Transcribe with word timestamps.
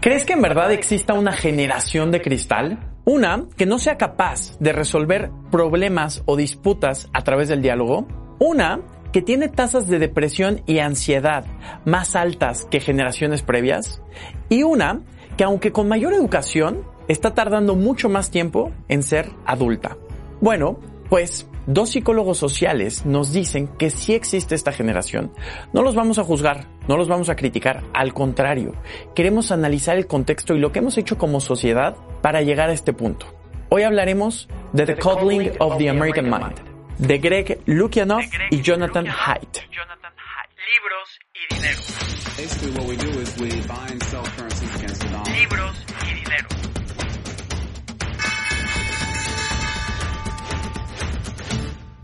¿Crees 0.00 0.24
que 0.24 0.32
en 0.32 0.40
verdad 0.40 0.72
exista 0.72 1.12
una 1.12 1.32
generación 1.32 2.10
de 2.10 2.22
cristal? 2.22 2.78
Una 3.04 3.44
que 3.58 3.66
no 3.66 3.78
sea 3.78 3.98
capaz 3.98 4.58
de 4.58 4.72
resolver 4.72 5.30
problemas 5.50 6.22
o 6.24 6.36
disputas 6.36 7.10
a 7.12 7.20
través 7.20 7.50
del 7.50 7.60
diálogo. 7.60 8.08
Una 8.38 8.80
que 9.12 9.20
tiene 9.20 9.48
tasas 9.48 9.88
de 9.88 9.98
depresión 9.98 10.62
y 10.64 10.78
ansiedad 10.78 11.44
más 11.84 12.16
altas 12.16 12.66
que 12.70 12.80
generaciones 12.80 13.42
previas. 13.42 14.00
Y 14.48 14.62
una 14.62 15.02
que 15.36 15.44
aunque 15.44 15.70
con 15.70 15.86
mayor 15.86 16.14
educación, 16.14 16.82
está 17.06 17.34
tardando 17.34 17.76
mucho 17.76 18.08
más 18.08 18.30
tiempo 18.30 18.72
en 18.88 19.02
ser 19.02 19.30
adulta. 19.44 19.98
Bueno, 20.40 20.80
pues 21.10 21.46
dos 21.72 21.90
psicólogos 21.90 22.38
sociales 22.38 23.06
nos 23.06 23.32
dicen 23.32 23.68
que 23.68 23.90
sí 23.90 24.14
existe 24.14 24.54
esta 24.54 24.72
generación. 24.72 25.32
No 25.72 25.82
los 25.82 25.94
vamos 25.94 26.18
a 26.18 26.24
juzgar, 26.24 26.66
no 26.88 26.96
los 26.96 27.08
vamos 27.08 27.28
a 27.28 27.36
criticar, 27.36 27.84
al 27.94 28.12
contrario, 28.12 28.74
queremos 29.14 29.52
analizar 29.52 29.96
el 29.96 30.06
contexto 30.06 30.54
y 30.54 30.58
lo 30.58 30.72
que 30.72 30.80
hemos 30.80 30.98
hecho 30.98 31.16
como 31.16 31.40
sociedad 31.40 31.96
para 32.22 32.42
llegar 32.42 32.70
a 32.70 32.72
este 32.72 32.92
punto. 32.92 33.26
Hoy 33.68 33.84
hablaremos 33.84 34.48
de 34.72 34.86
The 34.86 34.96
Coddling 34.96 35.52
of 35.60 35.78
the 35.78 35.88
American 35.88 36.28
Mind, 36.28 36.60
de 36.98 37.18
Greg 37.18 37.60
Lukianoff 37.66 38.24
y 38.50 38.60
Jonathan 38.62 39.06
Haidt. 39.06 39.58
Libros 40.72 41.20
y 41.34 41.54
dinero. 41.54 41.80
Libros 45.38 45.89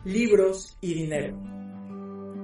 libros 0.06 0.76
y 0.80 0.94
dinero. 0.94 1.34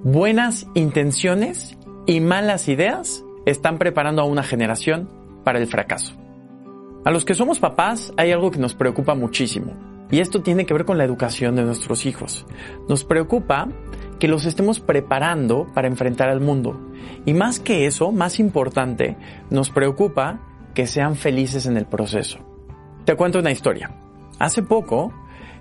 Buenas 0.03 0.66
intenciones 0.75 1.79
y 2.07 2.19
malas 2.19 2.69
ideas 2.69 3.25
están 3.47 3.79
preparando 3.79 4.20
a 4.20 4.25
una 4.25 4.43
generación 4.43 5.09
para 5.45 5.61
el 5.61 5.69
fracaso. 5.69 6.17
A 7.05 7.12
los 7.12 7.25
que 7.25 7.34
somos 7.34 7.61
papás 7.61 8.12
hay 8.17 8.33
algo 8.33 8.50
que 8.50 8.59
nos 8.59 8.75
preocupa 8.75 9.14
muchísimo 9.14 9.75
y 10.11 10.19
esto 10.19 10.42
tiene 10.42 10.67
que 10.67 10.75
ver 10.75 10.84
con 10.84 10.98
la 10.98 11.05
educación 11.05 11.55
de 11.55 11.62
nuestros 11.62 12.05
hijos. 12.05 12.47
Nos 12.89 13.05
preocupa 13.05 13.69
que 14.19 14.27
los 14.27 14.44
estemos 14.44 14.81
preparando 14.81 15.69
para 15.72 15.87
enfrentar 15.87 16.31
al 16.31 16.41
mundo 16.41 16.91
y 17.25 17.33
más 17.33 17.61
que 17.61 17.87
eso, 17.87 18.11
más 18.11 18.41
importante, 18.41 19.17
nos 19.50 19.70
preocupa 19.70 20.41
que 20.75 20.89
sean 20.89 21.15
felices 21.15 21.67
en 21.67 21.77
el 21.77 21.87
proceso. 21.87 22.41
Te 23.05 23.15
cuento 23.15 23.39
una 23.39 23.53
historia. 23.53 23.94
Hace 24.41 24.65
poco, 24.65 25.12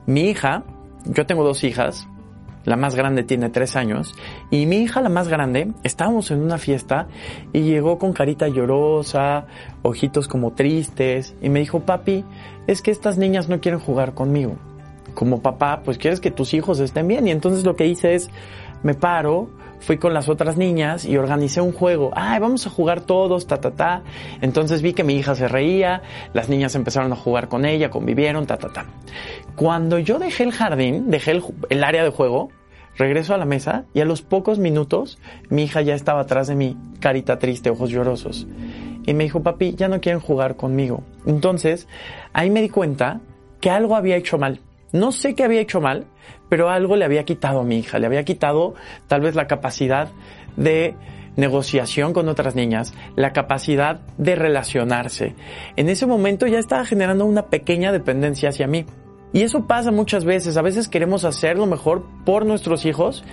mi 0.08 0.22
hija 0.22 0.64
yo 1.06 1.26
tengo 1.26 1.44
dos 1.44 1.64
hijas, 1.64 2.08
la 2.64 2.76
más 2.76 2.96
grande 2.96 3.24
tiene 3.24 3.50
tres 3.50 3.76
años, 3.76 4.14
y 4.50 4.66
mi 4.66 4.78
hija, 4.78 5.02
la 5.02 5.10
más 5.10 5.28
grande, 5.28 5.72
estábamos 5.84 6.32
en 6.32 6.42
una 6.42 6.58
fiesta 6.58 7.08
y 7.54 7.62
llegó 7.62 7.98
con 7.98 8.14
carita 8.14 8.48
llorosa, 8.48 9.48
ojitos 9.82 10.28
como 10.28 10.52
tristes, 10.52 11.36
y 11.42 11.50
me 11.50 11.60
dijo, 11.60 11.82
papi, 11.82 12.24
es 12.68 12.82
que 12.82 12.92
estas 12.92 13.18
niñas 13.18 13.50
no 13.50 13.60
quieren 13.60 13.80
jugar 13.80 14.14
conmigo. 14.14 14.58
Como 15.16 15.42
papá, 15.42 15.82
pues 15.84 15.98
quieres 15.98 16.20
que 16.20 16.32
tus 16.32 16.54
hijos 16.54 16.80
estén 16.80 17.08
bien, 17.08 17.28
y 17.28 17.32
entonces 17.32 17.66
lo 17.66 17.76
que 17.76 17.88
hice 17.88 18.14
es, 18.14 18.30
me 18.84 18.94
paro, 18.94 19.50
fui 19.80 19.98
con 19.98 20.14
las 20.14 20.30
otras 20.30 20.58
niñas 20.58 21.06
y 21.06 21.18
organicé 21.18 21.62
un 21.62 21.72
juego. 21.72 22.12
Ay, 22.16 22.40
vamos 22.40 22.66
a 22.68 22.70
jugar 22.70 23.02
todos, 23.02 23.48
ta, 23.48 23.60
ta, 23.60 23.72
ta. 23.72 24.04
Entonces 24.42 24.82
vi 24.82 24.94
que 24.94 25.04
mi 25.04 25.16
hija 25.16 25.36
se 25.36 25.48
reía, 25.48 26.02
las 26.34 26.50
niñas 26.50 26.76
empezaron 26.76 27.12
a 27.12 27.16
jugar 27.16 27.48
con 27.48 27.66
ella, 27.66 27.90
convivieron, 27.90 28.46
ta, 28.46 28.58
ta, 28.58 28.70
ta. 28.70 28.86
Cuando 29.56 30.00
yo 30.00 30.20
dejé 30.20 30.44
el 30.44 30.52
jardín, 30.52 31.10
dejé 31.10 31.32
el, 31.32 31.44
el 31.70 31.84
área 31.84 32.04
de 32.04 32.10
juego, 32.10 32.50
regreso 32.98 33.34
a 33.34 33.38
la 33.38 33.46
mesa 33.46 33.86
y 33.94 34.02
a 34.02 34.06
los 34.06 34.22
pocos 34.22 34.60
minutos 34.60 35.18
mi 35.50 35.64
hija 35.64 35.82
ya 35.82 35.96
estaba 35.96 36.22
atrás 36.22 36.48
de 36.48 36.56
mí, 36.56 36.78
carita 37.00 37.40
triste, 37.40 37.70
ojos 37.70 37.90
llorosos. 37.90 38.48
Y 39.06 39.14
me 39.16 39.24
dijo, 39.24 39.42
papi, 39.42 39.74
ya 39.76 39.88
no 39.88 40.00
quieren 40.00 40.22
jugar 40.22 40.56
conmigo. 40.56 41.04
Entonces, 41.26 41.88
ahí 42.34 42.52
me 42.52 42.62
di 42.62 42.70
cuenta 42.70 43.20
que 43.60 43.72
algo 43.72 43.96
había 43.96 44.16
hecho 44.16 44.38
mal. 44.38 44.60
No 44.92 45.12
sé 45.12 45.36
qué 45.36 45.44
había 45.44 45.62
hecho 45.62 45.82
mal, 45.82 46.06
pero 46.50 46.70
algo 46.70 46.96
le 46.96 47.06
había 47.06 47.24
quitado 47.24 47.62
a 47.62 47.64
mi 47.64 47.80
hija. 47.80 48.00
Le 48.00 48.08
había 48.08 48.24
quitado 48.24 48.76
tal 49.08 49.22
vez 49.22 49.36
la 49.36 49.48
capacidad 49.48 50.10
de 50.58 50.96
negociación 51.38 52.14
con 52.14 52.28
otras 52.28 52.56
niñas, 52.56 52.94
la 53.16 53.32
capacidad 53.32 54.02
de 54.18 54.36
relacionarse. 54.36 55.36
En 55.76 55.90
ese 55.90 56.06
momento 56.06 56.48
ya 56.48 56.60
estaba 56.60 56.86
generando 56.86 57.26
una 57.26 57.48
pequeña 57.48 57.92
dependencia 57.92 58.50
hacia 58.50 58.68
mí. 58.68 58.86
Y 59.34 59.44
eso 59.44 59.66
pasa 59.66 59.92
muchas 59.92 60.26
veces. 60.26 60.58
A 60.58 60.62
veces 60.62 60.90
queremos 60.90 61.24
hacer 61.24 61.58
lo 61.58 61.66
mejor 61.66 62.06
por 62.26 62.46
nuestros 62.46 62.86
hijos, 62.86 63.24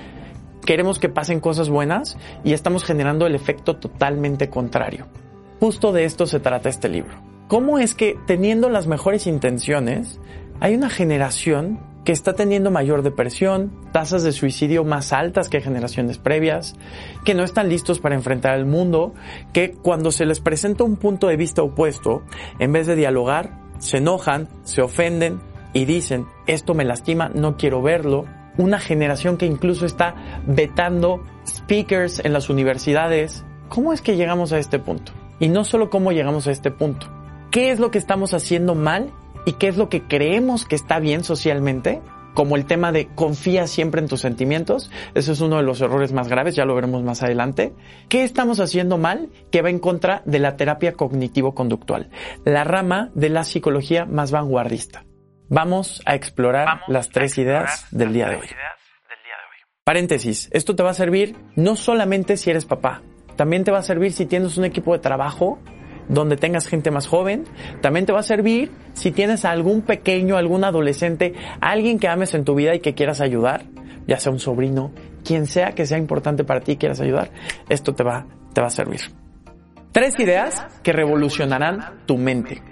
queremos 0.65 0.99
que 0.99 1.09
pasen 1.09 1.41
cosas 1.41 1.69
buenas 1.71 2.17
y 2.45 2.53
estamos 2.53 2.85
generando 2.85 3.27
el 3.27 3.35
efecto 3.35 3.77
totalmente 3.77 4.49
contrario. 4.49 5.07
Justo 5.61 5.93
de 5.93 6.05
esto 6.05 6.27
se 6.27 6.39
trata 6.39 6.69
este 6.69 6.89
libro. 6.89 7.17
¿Cómo 7.49 7.79
es 7.79 7.95
que 7.95 8.17
teniendo 8.27 8.69
las 8.69 8.87
mejores 8.87 9.27
intenciones, 9.27 10.21
hay 10.61 10.75
una 10.75 10.91
generación 10.91 11.81
que 12.05 12.13
está 12.13 12.33
teniendo 12.33 12.71
mayor 12.71 13.03
depresión, 13.03 13.71
tasas 13.93 14.23
de 14.23 14.33
suicidio 14.33 14.83
más 14.83 15.13
altas 15.13 15.51
que 15.51 15.61
generaciones 15.61 16.17
previas, 16.17 16.75
que 17.25 17.35
no 17.35 17.45
están 17.45 17.69
listos 17.69 18.01
para 18.01 18.15
enfrentar 18.15 18.59
el 18.59 18.65
mundo, 18.65 19.13
que 19.53 19.73
cuando 19.73 20.11
se 20.11 20.25
les 20.25 20.41
presenta 20.41 20.85
un 20.85 20.97
punto 20.97 21.27
de 21.27 21.37
vista 21.37 21.63
opuesto, 21.63 22.23
en 22.59 22.73
vez 22.73 22.87
de 22.87 22.97
dialogar, 22.97 23.61
se 23.79 23.99
enojan, 23.99 24.49
se 24.63 24.81
ofenden 24.81 25.41
y 25.75 25.85
dicen, 25.85 26.27
esto 26.47 26.75
me 26.75 26.87
lastima, 26.87 27.29
no 27.29 27.57
quiero 27.57 27.83
verlo. 27.83 28.25
Una 28.57 28.81
generación 28.81 29.37
que 29.37 29.47
incluso 29.47 29.87
está 29.87 30.43
vetando 30.47 31.23
speakers 31.47 32.21
en 32.25 32.33
las 32.33 32.49
universidades. 32.49 33.45
¿Cómo 33.69 33.93
es 33.93 34.01
que 34.01 34.17
llegamos 34.17 34.53
a 34.53 34.59
este 34.59 34.79
punto? 34.79 35.13
Y 35.39 35.49
no 35.49 35.65
solo 35.65 35.91
cómo 35.91 36.11
llegamos 36.11 36.49
a 36.49 36.53
este 36.53 36.71
punto. 36.71 37.07
¿Qué 37.51 37.71
es 37.71 37.79
lo 37.79 37.91
que 37.91 37.99
estamos 37.99 38.35
haciendo 38.35 38.75
mal 38.75 39.13
y 39.45 39.53
qué 39.55 39.69
es 39.69 39.77
lo 39.77 39.89
que 39.89 40.03
creemos 40.03 40.65
que 40.65 40.77
está 40.77 40.99
bien 40.99 41.25
socialmente, 41.25 42.01
como 42.35 42.55
el 42.55 42.67
tema 42.67 42.93
de 42.93 43.09
confía 43.15 43.67
siempre 43.67 44.01
en 44.01 44.07
tus 44.07 44.21
sentimientos, 44.21 44.91
eso 45.15 45.33
es 45.33 45.41
uno 45.41 45.57
de 45.57 45.65
los 45.65 45.81
errores 45.81 46.13
más 46.13 46.29
graves, 46.29 46.55
ya 46.55 46.65
lo 46.65 46.75
veremos 46.75 47.03
más 47.03 47.23
adelante. 47.23 47.75
¿Qué 48.09 48.23
estamos 48.23 48.61
haciendo 48.61 48.97
mal 48.97 49.31
que 49.51 49.61
va 49.61 49.71
en 49.71 49.81
contra 49.81 50.23
de 50.25 50.39
la 50.39 50.57
terapia 50.57 50.93
cognitivo-conductual, 50.93 52.11
la 52.45 52.63
rama 52.63 53.11
de 53.15 53.31
la 53.31 53.43
psicología 53.43 54.05
más 54.05 54.31
vanguardista? 54.31 55.05
Vamos 55.49 56.03
a 56.05 56.15
explorar 56.15 56.67
Vamos 56.67 56.89
las 56.89 57.09
tres 57.09 57.39
explorar 57.39 57.63
ideas 57.63 57.87
del 57.91 58.13
día 58.13 58.29
de 58.29 58.37
hoy. 58.37 58.47
Paréntesis, 59.83 60.49
esto 60.53 60.77
te 60.77 60.83
va 60.83 60.91
a 60.91 60.95
servir 60.95 61.35
no 61.57 61.75
solamente 61.75 62.37
si 62.37 62.51
eres 62.51 62.67
papá, 62.67 63.03
también 63.37 63.65
te 63.65 63.71
va 63.71 63.79
a 63.79 63.83
servir 63.83 64.13
si 64.13 64.27
tienes 64.27 64.59
un 64.59 64.65
equipo 64.65 64.93
de 64.93 64.99
trabajo 64.99 65.59
donde 66.09 66.37
tengas 66.37 66.67
gente 66.67 66.91
más 66.91 67.07
joven, 67.07 67.45
también 67.81 68.07
te 68.07 68.13
va 68.13 68.21
a 68.21 68.25
servir 68.25 68.71
si 68.95 69.11
tienes 69.11 69.45
a 69.45 69.51
algún 69.51 69.83
pequeño, 69.83 70.37
algún 70.37 70.65
adolescente, 70.65 71.35
alguien 71.61 71.99
que 71.99 72.09
ames 72.09 72.35
en 72.35 72.45
tu 72.45 72.55
vida 72.55 72.75
y 72.75 72.81
que 72.81 72.95
quieras 72.95 73.21
ayudar, 73.21 73.65
ya 74.07 74.19
sea 74.19 74.33
un 74.33 74.41
sobrino, 74.41 74.91
quien 75.25 75.47
sea 75.47 75.73
que 75.73 75.87
sea 75.87 75.99
importante 75.99 76.45
para 76.45 76.61
ti 76.61 76.73
y 76.73 76.77
quieras 76.77 77.01
ayudar, 77.01 77.31
esto 77.69 77.95
te 77.95 78.03
va, 78.03 78.27
te 78.53 78.61
va 78.61 78.69
a 78.69 78.71
servir. 78.71 79.01
Tres 79.93 80.19
ideas 80.19 80.67
que 80.83 80.93
revolucionarán 80.93 82.03
tu 82.07 82.19
mente. 82.19 82.63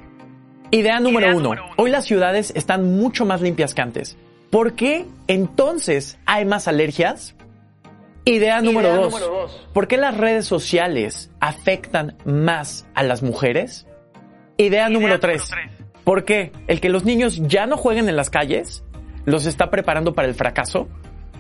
Idea 0.71 0.99
número 1.01 1.37
uno. 1.37 1.53
Hoy 1.77 1.91
las 1.91 2.05
ciudades 2.05 2.53
están 2.57 2.97
mucho 2.97 3.25
más 3.25 3.41
limpias 3.41 3.75
que 3.75 3.83
antes. 3.83 4.17
¿Por 4.51 4.75
qué 4.75 5.07
entonces 5.27 6.19
hay 6.27 6.45
más 6.45 6.69
alergias? 6.69 7.35
Idea 8.29 8.61
número 8.61 8.89
dos. 8.89 9.13
número 9.13 9.33
dos. 9.33 9.69
¿Por 9.73 9.87
qué 9.87 9.97
las 9.97 10.17
redes 10.17 10.47
sociales 10.47 11.31
afectan 11.39 12.17
más 12.25 12.85
a 12.93 13.05
las 13.05 13.23
mujeres? 13.23 13.87
Idea, 14.57 14.89
número 14.89 15.21
tres. 15.21 15.49
tres. 15.49 15.71
¿Por 16.03 16.25
qué 16.25 16.51
el 16.67 16.81
que 16.81 16.89
los 16.89 17.05
niños 17.05 17.41
ya 17.43 17.67
no 17.67 17.77
jueguen 17.77 18.09
en 18.09 18.17
las 18.17 18.29
calles 18.29 18.83
los 19.27 19.47
está 19.47 19.71
preparando 19.71 20.15
para 20.15 20.27
el 20.27 20.35
fracaso? 20.35 20.89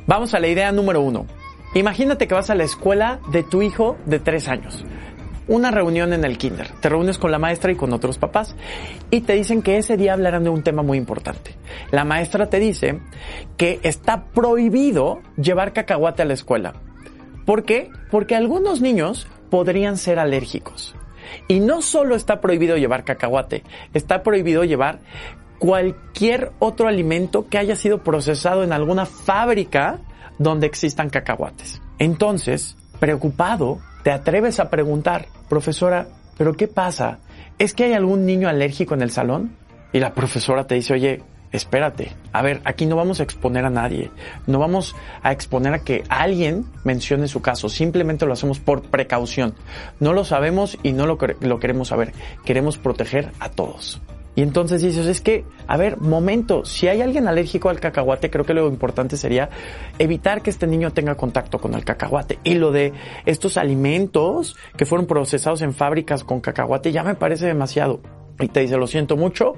Vamos 0.06 0.32
a 0.34 0.38
la 0.38 0.46
idea 0.46 0.70
número 0.70 1.00
uno. 1.00 1.26
Imagínate 1.74 2.28
que 2.28 2.34
vas 2.34 2.50
a 2.50 2.54
la 2.54 2.62
escuela 2.62 3.18
de 3.32 3.42
tu 3.42 3.62
hijo 3.62 3.96
de 4.06 4.20
tres 4.20 4.46
años. 4.46 4.84
Una 5.48 5.70
reunión 5.70 6.12
en 6.12 6.24
el 6.24 6.38
kinder. 6.38 6.68
Te 6.80 6.88
reúnes 6.88 7.18
con 7.18 7.30
la 7.30 7.38
maestra 7.38 7.70
y 7.70 7.76
con 7.76 7.92
otros 7.92 8.18
papás 8.18 8.56
y 9.10 9.20
te 9.20 9.34
dicen 9.34 9.62
que 9.62 9.76
ese 9.76 9.96
día 9.96 10.12
hablarán 10.12 10.42
de 10.42 10.50
un 10.50 10.62
tema 10.62 10.82
muy 10.82 10.98
importante. 10.98 11.54
La 11.92 12.04
maestra 12.04 12.48
te 12.48 12.58
dice 12.58 13.00
que 13.56 13.78
está 13.82 14.24
prohibido 14.24 15.20
llevar 15.36 15.72
cacahuate 15.72 16.22
a 16.22 16.26
la 16.26 16.34
escuela. 16.34 16.74
¿Por 17.44 17.62
qué? 17.64 17.90
Porque 18.10 18.34
algunos 18.34 18.80
niños 18.80 19.28
podrían 19.50 19.96
ser 19.96 20.18
alérgicos. 20.18 20.96
Y 21.46 21.60
no 21.60 21.80
solo 21.80 22.16
está 22.16 22.40
prohibido 22.40 22.76
llevar 22.76 23.04
cacahuate, 23.04 23.62
está 23.94 24.22
prohibido 24.22 24.64
llevar 24.64 24.98
cualquier 25.58 26.52
otro 26.58 26.88
alimento 26.88 27.46
que 27.48 27.58
haya 27.58 27.76
sido 27.76 28.02
procesado 28.02 28.64
en 28.64 28.72
alguna 28.72 29.06
fábrica 29.06 29.98
donde 30.38 30.66
existan 30.66 31.08
cacahuates. 31.08 31.80
Entonces, 31.98 32.76
preocupado, 33.00 33.78
te 34.06 34.12
atreves 34.12 34.60
a 34.60 34.70
preguntar, 34.70 35.26
profesora, 35.48 36.06
¿pero 36.38 36.54
qué 36.54 36.68
pasa? 36.68 37.18
¿Es 37.58 37.74
que 37.74 37.82
hay 37.82 37.92
algún 37.92 38.24
niño 38.24 38.48
alérgico 38.48 38.94
en 38.94 39.02
el 39.02 39.10
salón? 39.10 39.56
Y 39.92 39.98
la 39.98 40.14
profesora 40.14 40.64
te 40.68 40.76
dice, 40.76 40.94
oye, 40.94 41.22
espérate, 41.50 42.12
a 42.32 42.40
ver, 42.40 42.60
aquí 42.64 42.86
no 42.86 42.94
vamos 42.94 43.18
a 43.18 43.24
exponer 43.24 43.64
a 43.64 43.70
nadie, 43.70 44.12
no 44.46 44.60
vamos 44.60 44.94
a 45.24 45.32
exponer 45.32 45.74
a 45.74 45.80
que 45.80 46.04
alguien 46.08 46.66
mencione 46.84 47.26
su 47.26 47.42
caso, 47.42 47.68
simplemente 47.68 48.26
lo 48.26 48.32
hacemos 48.32 48.60
por 48.60 48.82
precaución. 48.82 49.54
No 49.98 50.12
lo 50.12 50.22
sabemos 50.22 50.78
y 50.84 50.92
no 50.92 51.04
lo, 51.06 51.18
lo 51.40 51.58
queremos 51.58 51.88
saber, 51.88 52.12
queremos 52.44 52.78
proteger 52.78 53.32
a 53.40 53.48
todos. 53.48 54.00
Y 54.36 54.42
entonces 54.42 54.82
dices, 54.82 55.06
es 55.06 55.22
que, 55.22 55.46
a 55.66 55.78
ver, 55.78 55.96
momento, 55.98 56.64
si 56.66 56.88
hay 56.88 57.00
alguien 57.00 57.26
alérgico 57.26 57.70
al 57.70 57.80
cacahuate, 57.80 58.30
creo 58.30 58.44
que 58.44 58.52
lo 58.52 58.68
importante 58.68 59.16
sería 59.16 59.48
evitar 59.98 60.42
que 60.42 60.50
este 60.50 60.66
niño 60.66 60.92
tenga 60.92 61.14
contacto 61.14 61.58
con 61.58 61.72
el 61.72 61.84
cacahuate. 61.84 62.38
Y 62.44 62.54
lo 62.54 62.70
de 62.70 62.92
estos 63.24 63.56
alimentos 63.56 64.56
que 64.76 64.84
fueron 64.84 65.06
procesados 65.06 65.62
en 65.62 65.72
fábricas 65.72 66.22
con 66.22 66.40
cacahuate 66.40 66.92
ya 66.92 67.02
me 67.02 67.14
parece 67.14 67.46
demasiado. 67.46 68.00
Y 68.38 68.48
te 68.48 68.60
dice, 68.60 68.76
lo 68.76 68.86
siento 68.86 69.16
mucho, 69.16 69.54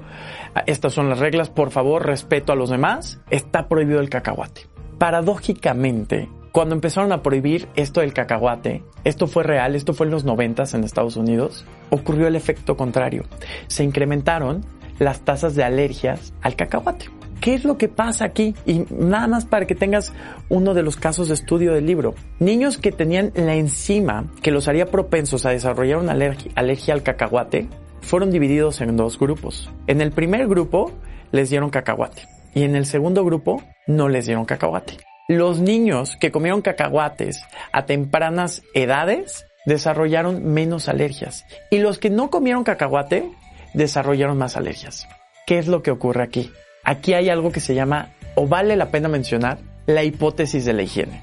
estas 0.65 0.93
son 0.93 1.09
las 1.09 1.19
reglas, 1.19 1.49
por 1.49 1.71
favor, 1.71 2.05
respeto 2.05 2.53
a 2.53 2.55
los 2.55 2.69
demás, 2.69 3.19
está 3.29 3.67
prohibido 3.67 3.99
el 3.99 4.09
cacahuate. 4.09 4.67
Paradójicamente, 4.97 6.29
cuando 6.51 6.75
empezaron 6.75 7.11
a 7.11 7.21
prohibir 7.21 7.67
esto 7.75 8.01
del 8.01 8.13
cacahuate, 8.13 8.83
esto 9.03 9.27
fue 9.27 9.43
real, 9.43 9.75
esto 9.75 9.93
fue 9.93 10.07
en 10.07 10.11
los 10.11 10.23
noventas 10.23 10.73
en 10.73 10.83
Estados 10.83 11.15
Unidos, 11.15 11.65
ocurrió 11.89 12.27
el 12.27 12.35
efecto 12.35 12.75
contrario. 12.75 13.25
Se 13.67 13.83
incrementaron 13.83 14.65
las 14.97 15.21
tasas 15.21 15.55
de 15.55 15.63
alergias 15.63 16.33
al 16.41 16.55
cacahuate. 16.55 17.05
¿Qué 17.39 17.53
es 17.53 17.63
lo 17.63 17.77
que 17.77 17.87
pasa 17.87 18.25
aquí? 18.25 18.53
Y 18.65 18.85
nada 18.89 19.27
más 19.27 19.45
para 19.45 19.65
que 19.65 19.75
tengas 19.75 20.13
uno 20.49 20.73
de 20.73 20.83
los 20.83 20.97
casos 20.97 21.29
de 21.29 21.35
estudio 21.35 21.73
del 21.73 21.85
libro. 21.85 22.13
Niños 22.39 22.77
que 22.77 22.91
tenían 22.91 23.31
la 23.35 23.55
enzima 23.55 24.25
que 24.41 24.51
los 24.51 24.67
haría 24.67 24.87
propensos 24.87 25.45
a 25.45 25.51
desarrollar 25.51 25.99
una 25.99 26.11
alergia, 26.11 26.51
alergia 26.55 26.93
al 26.93 27.03
cacahuate 27.03 27.69
fueron 28.01 28.31
divididos 28.31 28.81
en 28.81 28.97
dos 28.97 29.17
grupos. 29.17 29.69
En 29.87 30.01
el 30.01 30.11
primer 30.11 30.47
grupo 30.47 30.91
les 31.31 31.49
dieron 31.49 31.69
cacahuate 31.69 32.23
y 32.53 32.63
en 32.63 32.75
el 32.75 32.85
segundo 32.85 33.23
grupo 33.23 33.63
no 33.87 34.09
les 34.09 34.25
dieron 34.25 34.45
cacahuate 34.45 35.08
los 35.29 35.59
niños 35.59 36.17
que 36.19 36.31
comieron 36.31 36.63
cacahuates 36.63 37.45
a 37.71 37.85
tempranas 37.85 38.63
edades 38.73 39.45
desarrollaron 39.67 40.43
menos 40.43 40.89
alergias 40.89 41.45
y 41.69 41.77
los 41.77 41.99
que 41.99 42.09
no 42.09 42.31
comieron 42.31 42.63
cacahuate 42.63 43.29
desarrollaron 43.75 44.39
más 44.39 44.57
alergias. 44.57 45.07
¿Qué 45.45 45.59
es 45.59 45.67
lo 45.67 45.83
que 45.83 45.91
ocurre 45.91 46.23
aquí? 46.23 46.51
Aquí 46.83 47.13
hay 47.13 47.29
algo 47.29 47.51
que 47.51 47.59
se 47.59 47.75
llama, 47.75 48.09
o 48.33 48.47
vale 48.47 48.75
la 48.75 48.89
pena 48.89 49.07
mencionar, 49.07 49.59
la 49.85 50.03
hipótesis 50.03 50.65
de 50.65 50.73
la 50.73 50.81
higiene. 50.81 51.21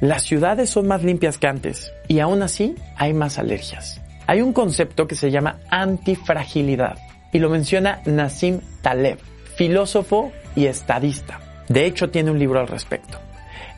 Las 0.00 0.22
ciudades 0.22 0.70
son 0.70 0.88
más 0.88 1.04
limpias 1.04 1.36
que 1.36 1.46
antes 1.46 1.92
y 2.08 2.20
aún 2.20 2.42
así 2.42 2.74
hay 2.96 3.12
más 3.12 3.38
alergias. 3.38 4.00
Hay 4.26 4.40
un 4.40 4.54
concepto 4.54 5.06
que 5.06 5.14
se 5.14 5.30
llama 5.30 5.58
antifragilidad 5.68 6.96
y 7.34 7.38
lo 7.38 7.50
menciona 7.50 8.00
Nassim 8.06 8.60
Taleb, 8.80 9.18
filósofo 9.56 10.32
y 10.56 10.66
estadista. 10.66 11.40
De 11.68 11.86
hecho, 11.86 12.10
tiene 12.10 12.30
un 12.30 12.38
libro 12.38 12.60
al 12.60 12.68
respecto. 12.68 13.18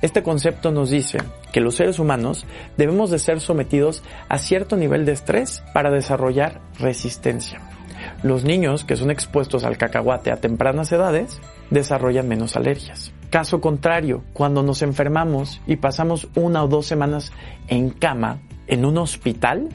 Este 0.03 0.23
concepto 0.23 0.71
nos 0.71 0.91
dice 0.91 1.19
que 1.53 1.61
los 1.61 1.75
seres 1.77 1.99
humanos 1.99 2.47
debemos 2.77 3.11
de 3.11 3.19
ser 3.19 3.41
sometidos 3.41 4.03
a 4.29 4.39
cierto 4.39 4.77
nivel 4.77 5.05
de 5.05 5.13
estrés 5.13 5.63
para 5.75 5.91
desarrollar 5.91 6.61
resistencia. 6.79 7.61
Los 8.23 8.45
niños 8.45 8.85
que 8.85 8.97
son 8.97 9.11
expuestos 9.11 9.65
al 9.65 9.77
cacahuate 9.77 10.31
a 10.31 10.37
tempranas 10.37 10.91
edades 10.93 11.39
desarrollan 11.71 12.29
menos 12.29 12.57
alergias. 12.57 13.13
Caso 13.31 13.61
contrario, 13.61 14.25
cuando 14.33 14.63
nos 14.63 14.83
enfermamos 14.83 15.61
y 15.67 15.77
pasamos 15.77 16.29
una 16.35 16.65
o 16.65 16.69
dos 16.69 16.87
semanas 16.87 17.33
en 17.69 17.91
cama, 17.91 18.41
en 18.67 18.85
un 18.85 18.99
hospital, 18.99 19.69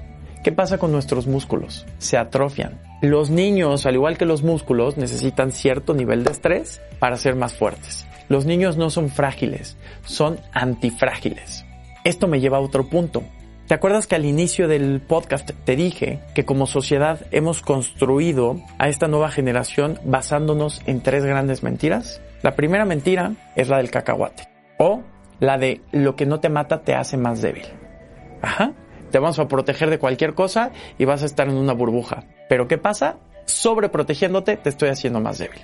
¿qué 0.43 0.51
pasa 0.51 0.77
con 0.77 0.91
nuestros 0.91 1.27
músculos? 1.27 1.85
Se 1.99 2.17
atrofian. 2.17 2.84
Los 3.01 3.29
niños, 3.29 3.85
al 3.85 3.95
igual 3.95 4.17
que 4.17 4.25
los 4.25 4.43
músculos, 4.43 4.97
necesitan 4.97 5.51
cierto 5.51 5.93
nivel 5.93 6.23
de 6.23 6.31
estrés 6.31 6.81
para 6.99 7.17
ser 7.17 7.35
más 7.35 7.53
fuertes. 7.53 8.07
Los 8.29 8.45
niños 8.45 8.77
no 8.77 8.89
son 8.89 9.09
frágiles, 9.09 9.77
son 10.05 10.39
antifrágiles. 10.53 11.65
Esto 12.03 12.27
me 12.27 12.39
lleva 12.39 12.57
a 12.57 12.61
otro 12.61 12.89
punto. 12.89 13.23
¿Te 13.67 13.73
acuerdas 13.73 14.07
que 14.07 14.15
al 14.15 14.25
inicio 14.25 14.67
del 14.67 15.01
podcast 15.01 15.49
te 15.63 15.75
dije 15.75 16.19
que 16.35 16.45
como 16.45 16.67
sociedad 16.67 17.25
hemos 17.31 17.61
construido 17.61 18.61
a 18.77 18.89
esta 18.89 19.07
nueva 19.07 19.29
generación 19.29 19.99
basándonos 20.05 20.81
en 20.85 21.01
tres 21.01 21.25
grandes 21.25 21.63
mentiras? 21.63 22.21
La 22.43 22.55
primera 22.55 22.85
mentira 22.85 23.33
es 23.55 23.69
la 23.69 23.77
del 23.77 23.89
cacahuate 23.89 24.47
o 24.77 25.01
la 25.39 25.57
de 25.57 25.81
lo 25.91 26.15
que 26.15 26.27
no 26.27 26.39
te 26.39 26.49
mata 26.49 26.83
te 26.83 26.93
hace 26.93 27.17
más 27.17 27.41
débil. 27.41 27.65
Ajá. 28.41 28.73
Te 29.15 29.19
vamos 29.19 29.39
a 29.39 29.47
proteger 29.47 29.89
de 29.89 29.97
cualquier 29.97 30.33
cosa 30.33 30.73
y 30.97 31.05
vas 31.05 31.23
a 31.23 31.25
estar 31.25 31.47
en 31.47 31.55
una 31.55 31.71
burbuja. 31.71 32.25
Pero 32.49 32.67
¿qué 32.67 32.77
pasa? 32.77 33.15
Sobreprotegiéndote 33.45 34.57
te 34.57 34.67
estoy 34.67 34.89
haciendo 34.89 35.21
más 35.21 35.37
débil. 35.37 35.61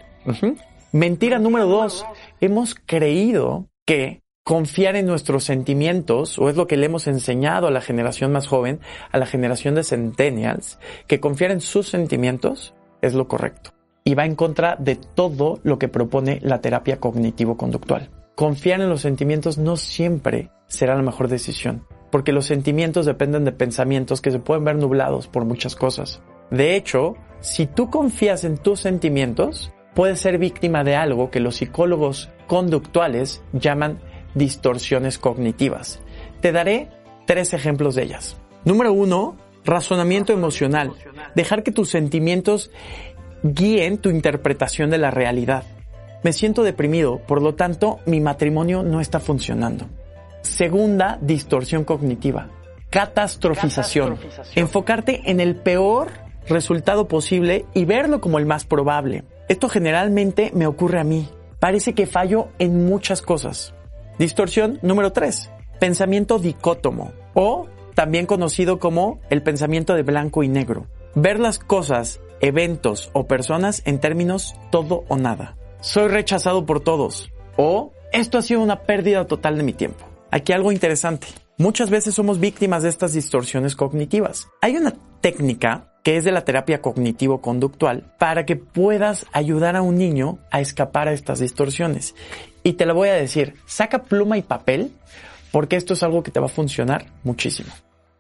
Mentira 0.94 1.38
número 1.38 1.68
dos, 1.68 2.06
hemos 2.40 2.76
creído 2.76 3.68
que 3.86 4.22
confiar 4.46 4.96
en 4.96 5.06
nuestros 5.06 5.44
sentimientos, 5.44 6.40
o 6.40 6.48
es 6.48 6.56
lo 6.56 6.66
que 6.66 6.78
le 6.78 6.86
hemos 6.86 7.08
enseñado 7.08 7.68
a 7.68 7.72
la 7.72 7.82
generación 7.82 8.32
más 8.32 8.48
joven, 8.48 8.80
a 9.12 9.18
la 9.18 9.26
generación 9.26 9.76
de 9.76 9.84
centennials, 9.84 10.80
que 11.08 11.20
confiar 11.20 11.52
en 11.52 11.60
sus 11.60 11.90
sentimientos 11.90 12.74
es 13.02 13.16
lo 13.16 13.28
correcto. 13.28 13.72
Y 14.06 14.16
va 14.16 14.24
en 14.24 14.36
contra 14.36 14.78
de 14.78 14.96
todo 14.96 15.60
lo 15.64 15.78
que 15.78 15.90
propone 15.90 16.40
la 16.42 16.62
terapia 16.62 17.02
cognitivo-conductual. 17.02 18.12
Confiar 18.34 18.80
en 18.80 18.88
los 18.88 19.02
sentimientos 19.02 19.58
no 19.58 19.76
siempre 19.76 20.52
será 20.68 20.96
la 20.96 21.02
mejor 21.02 21.28
decisión, 21.28 21.86
porque 22.12 22.34
los 22.34 22.46
sentimientos 22.46 23.06
dependen 23.06 23.46
de 23.46 23.52
pensamientos 23.52 24.22
que 24.22 24.32
se 24.32 24.40
pueden 24.40 24.66
ver 24.66 24.76
nublados 24.76 25.28
por 25.28 25.46
muchas 25.46 25.76
cosas. 25.76 26.22
De 26.50 26.76
hecho, 26.76 27.16
si 27.40 27.66
tú 27.66 27.90
confías 27.90 28.44
en 28.44 28.58
tus 28.58 28.82
sentimientos, 28.82 29.72
puede 29.96 30.16
ser 30.16 30.38
víctima 30.38 30.84
de 30.84 30.96
algo 30.96 31.32
que 31.32 31.40
los 31.40 31.56
psicólogos 31.56 32.30
conductuales 32.48 33.42
llaman 33.54 34.00
distorsiones 34.36 35.18
cognitivas. 35.18 36.02
Te 36.42 36.52
daré 36.52 36.90
tres 37.26 37.54
ejemplos 37.54 37.96
de 37.96 38.04
ellas. 38.04 38.38
Número 38.66 38.94
uno, 38.94 39.38
razonamiento 39.64 40.34
emocional. 40.34 40.92
Dejar 41.36 41.64
que 41.64 41.72
tus 41.72 41.90
sentimientos 41.90 42.72
guíen 43.44 43.98
tu 43.98 44.10
interpretación 44.10 44.90
de 44.90 44.98
la 44.98 45.12
realidad. 45.12 45.64
Me 46.24 46.34
siento 46.34 46.64
deprimido, 46.64 47.20
por 47.26 47.42
lo 47.42 47.56
tanto, 47.56 48.00
mi 48.06 48.20
matrimonio 48.20 48.84
no 48.84 49.02
está 49.02 49.20
funcionando. 49.20 49.88
Segunda, 50.42 51.18
distorsión 51.22 51.84
cognitiva. 51.84 52.50
Catastrofización. 52.90 54.18
Enfocarte 54.56 55.30
en 55.32 55.40
el 55.40 55.56
peor 55.56 56.10
resultado 56.48 57.08
posible 57.08 57.66
y 57.74 57.86
verlo 57.86 58.22
como 58.22 58.40
el 58.40 58.46
más 58.46 58.66
probable. 58.66 59.24
Esto 59.48 59.70
generalmente 59.70 60.52
me 60.54 60.68
ocurre 60.68 61.00
a 61.00 61.04
mí. 61.04 61.30
Parece 61.60 61.94
que 61.94 62.08
fallo 62.08 62.50
en 62.60 62.86
muchas 62.86 63.22
cosas. 63.22 63.74
Distorsión 64.18 64.80
número 64.82 65.12
3. 65.12 65.52
Pensamiento 65.80 66.40
dicótomo 66.40 67.12
o 67.34 67.68
también 67.96 68.26
conocido 68.26 68.80
como 68.80 69.20
el 69.30 69.44
pensamiento 69.44 69.94
de 69.94 70.04
blanco 70.04 70.44
y 70.44 70.48
negro. 70.48 70.88
Ver 71.16 71.40
las 71.40 71.60
cosas, 71.60 72.20
eventos 72.40 73.10
o 73.14 73.28
personas 73.28 73.84
en 73.86 74.00
términos 74.00 74.56
todo 74.72 75.04
o 75.08 75.18
nada. 75.18 75.56
Soy 75.82 76.08
rechazado 76.08 76.66
por 76.66 76.82
todos 76.82 77.32
o 77.58 77.94
esto 78.12 78.38
ha 78.38 78.42
sido 78.42 78.62
una 78.62 78.82
pérdida 78.82 79.26
total 79.28 79.58
de 79.58 79.64
mi 79.64 79.74
tiempo. 79.74 80.11
Aquí 80.32 80.54
algo 80.54 80.72
interesante. 80.72 81.28
Muchas 81.58 81.90
veces 81.90 82.16
somos 82.16 82.40
víctimas 82.40 82.84
de 82.84 82.90
estas 82.90 83.14
distorsiones 83.14 83.76
cognitivas. 83.76 84.48
Hay 84.62 84.78
una 84.78 84.94
técnica 85.20 85.92
que 86.04 86.18
es 86.18 86.24
de 86.24 86.32
la 86.32 86.46
terapia 86.46 86.82
cognitivo-conductual, 86.82 88.16
para 88.18 88.46
que 88.46 88.56
puedas 88.56 89.28
ayudar 89.34 89.76
a 89.76 89.82
un 89.82 89.98
niño 89.98 90.40
a 90.50 90.62
escapar 90.62 91.08
a 91.08 91.14
estas 91.14 91.40
distorsiones. 91.40 92.16
Y 92.64 92.74
te 92.74 92.86
lo 92.86 92.96
voy 92.96 93.10
a 93.10 93.14
decir, 93.14 93.56
saca 93.66 94.04
pluma 94.04 94.38
y 94.38 94.42
papel, 94.42 94.92
porque 95.52 95.76
esto 95.76 95.94
es 95.94 96.02
algo 96.02 96.24
que 96.24 96.32
te 96.32 96.40
va 96.40 96.48
a 96.48 96.50
funcionar 96.50 97.06
muchísimo. 97.24 97.70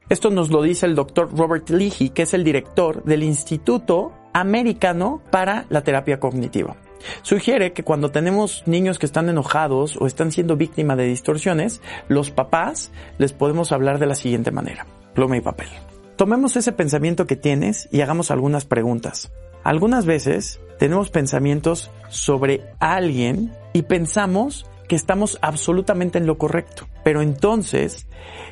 Esto 0.10 0.30
nos 0.30 0.50
lo 0.52 0.62
dice 0.62 0.86
el 0.86 0.96
doctor 0.96 1.36
Robert 1.36 1.70
Leahy, 1.70 2.10
que 2.10 2.24
es 2.24 2.34
el 2.34 2.44
director 2.44 3.04
del 3.04 3.24
Instituto 3.24 4.12
Americano 4.34 5.22
para 5.32 5.66
la 5.70 5.82
Terapia 5.84 6.20
Cognitiva. 6.20 6.76
Sugiere 7.22 7.74
que 7.74 7.84
cuando 7.84 8.12
tenemos 8.12 8.64
niños 8.66 9.00
que 9.00 9.06
están 9.06 9.30
enojados 9.30 9.98
o 10.00 10.08
están 10.08 10.32
siendo 10.32 10.58
víctimas 10.58 10.98
de 10.98 11.06
distorsiones, 11.06 11.82
los 12.08 12.32
papás 12.32 12.92
les 13.18 13.34
podemos 13.34 13.72
hablar 13.72 14.00
de 14.00 14.08
la 14.08 14.16
siguiente 14.16 14.52
manera. 14.52 14.86
Pluma 15.14 15.38
y 15.38 15.42
papel. 15.42 15.70
Tomemos 16.16 16.56
ese 16.56 16.72
pensamiento 16.72 17.26
que 17.26 17.36
tienes 17.36 17.90
y 17.92 18.02
hagamos 18.02 18.32
algunas 18.32 18.66
preguntas. 18.66 19.32
Algunas 19.64 20.06
veces 20.06 20.60
tenemos 20.80 21.10
pensamientos 21.10 21.92
sobre 22.10 22.62
alguien 22.80 23.54
y 23.74 23.84
pensamos 23.84 24.66
que 24.88 24.96
estamos 24.96 25.38
absolutamente 25.42 26.18
en 26.18 26.26
lo 26.26 26.38
correcto. 26.38 26.86
Pero 27.04 27.22
entonces, 27.22 28.08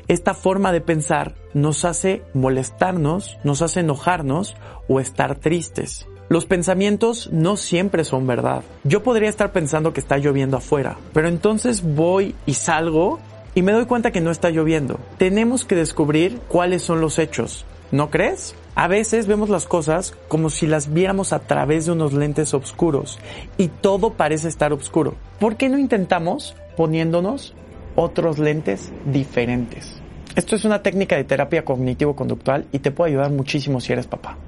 esta 0.08 0.32
forma 0.32 0.72
de 0.72 0.80
pensar 0.80 1.34
nos 1.52 1.84
hace 1.84 2.22
molestarnos, 2.32 3.38
nos 3.44 3.60
hace 3.62 3.80
enojarnos 3.80 4.56
o 4.88 5.00
estar 5.00 5.36
tristes. 5.36 6.06
Los 6.30 6.46
pensamientos 6.46 7.28
no 7.32 7.56
siempre 7.56 8.04
son 8.04 8.24
verdad. 8.28 8.62
Yo 8.84 9.02
podría 9.02 9.28
estar 9.28 9.50
pensando 9.50 9.92
que 9.92 9.98
está 9.98 10.16
lloviendo 10.16 10.56
afuera, 10.56 10.96
pero 11.12 11.26
entonces 11.26 11.82
voy 11.82 12.36
y 12.46 12.54
salgo 12.54 13.18
y 13.56 13.62
me 13.62 13.72
doy 13.72 13.86
cuenta 13.86 14.12
que 14.12 14.20
no 14.20 14.30
está 14.30 14.48
lloviendo. 14.50 15.00
Tenemos 15.18 15.64
que 15.64 15.74
descubrir 15.74 16.38
cuáles 16.46 16.82
son 16.82 17.00
los 17.00 17.18
hechos. 17.18 17.64
¿No 17.90 18.10
crees? 18.10 18.54
A 18.76 18.86
veces 18.86 19.26
vemos 19.26 19.48
las 19.48 19.66
cosas 19.66 20.14
como 20.28 20.50
si 20.50 20.68
las 20.68 20.92
viéramos 20.92 21.32
a 21.32 21.40
través 21.40 21.86
de 21.86 21.92
unos 21.92 22.12
lentes 22.12 22.54
oscuros 22.54 23.18
y 23.58 23.66
todo 23.66 24.12
parece 24.12 24.46
estar 24.46 24.72
oscuro. 24.72 25.16
¿Por 25.40 25.56
qué 25.56 25.68
no 25.68 25.78
intentamos 25.78 26.54
poniéndonos 26.76 27.54
otros 27.96 28.38
lentes 28.38 28.92
diferentes? 29.04 30.00
Esto 30.36 30.54
es 30.54 30.64
una 30.64 30.80
técnica 30.80 31.16
de 31.16 31.24
terapia 31.24 31.64
cognitivo-conductual 31.64 32.66
y 32.70 32.78
te 32.78 32.92
puede 32.92 33.10
ayudar 33.10 33.32
muchísimo 33.32 33.80
si 33.80 33.92
eres 33.92 34.06
papá. 34.06 34.38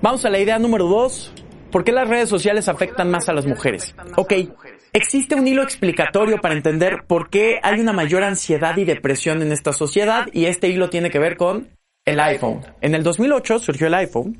Vamos 0.00 0.24
a 0.24 0.30
la 0.30 0.38
idea 0.38 0.60
número 0.60 0.86
dos. 0.86 1.32
¿Por 1.72 1.82
qué 1.82 1.90
las 1.90 2.08
redes 2.08 2.28
sociales 2.28 2.68
afectan 2.68 3.10
más 3.10 3.28
a 3.28 3.32
las 3.32 3.46
mujeres? 3.46 3.94
Ok, 4.16 4.32
existe 4.92 5.34
un 5.34 5.46
hilo 5.46 5.62
explicatorio 5.62 6.40
para 6.40 6.54
entender 6.54 7.04
por 7.06 7.30
qué 7.30 7.58
hay 7.62 7.80
una 7.80 7.92
mayor 7.92 8.22
ansiedad 8.22 8.76
y 8.76 8.84
depresión 8.84 9.42
en 9.42 9.50
esta 9.50 9.72
sociedad 9.72 10.28
y 10.32 10.46
este 10.46 10.68
hilo 10.68 10.88
tiene 10.88 11.10
que 11.10 11.18
ver 11.18 11.36
con 11.36 11.68
el 12.04 12.20
iPhone. 12.20 12.60
En 12.80 12.94
el 12.94 13.02
2008 13.02 13.58
surgió 13.58 13.88
el 13.88 13.94
iPhone 13.94 14.38